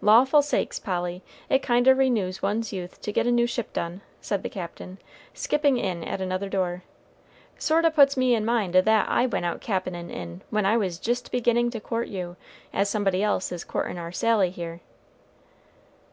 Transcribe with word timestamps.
"Lawful 0.00 0.40
sakes, 0.40 0.78
Polly, 0.78 1.24
it 1.48 1.60
kind 1.60 1.88
o' 1.88 1.92
renews 1.92 2.40
one's 2.40 2.72
youth 2.72 3.00
to 3.00 3.10
get 3.10 3.26
a 3.26 3.32
new 3.32 3.44
ship 3.44 3.72
done," 3.72 4.02
said 4.20 4.44
the 4.44 4.48
Captain, 4.48 4.98
skipping 5.32 5.78
in 5.78 6.04
at 6.04 6.20
another 6.20 6.48
door. 6.48 6.84
"Sort 7.58 7.84
o' 7.84 7.90
puts 7.90 8.16
me 8.16 8.36
in 8.36 8.44
mind 8.44 8.76
o' 8.76 8.80
that 8.80 9.08
I 9.08 9.26
went 9.26 9.46
out 9.46 9.60
cap'en 9.60 9.96
in 9.96 10.42
when 10.48 10.64
I 10.64 10.76
was 10.76 11.00
jist 11.00 11.32
beginning 11.32 11.70
to 11.70 11.80
court 11.80 12.06
you, 12.06 12.36
as 12.72 12.88
somebody 12.88 13.20
else 13.20 13.50
is 13.50 13.64
courtin' 13.64 13.98
our 13.98 14.12
Sally 14.12 14.50
here." 14.50 14.80